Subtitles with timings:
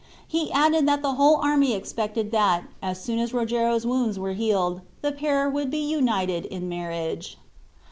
[0.27, 4.81] He added that the whole army expected that, as soon as Rogero's wounds were healed,
[5.03, 7.37] the pair would be united in marriage.